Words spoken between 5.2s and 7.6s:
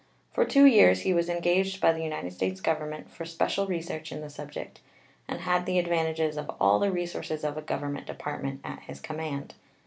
and had the advantages of all the resources of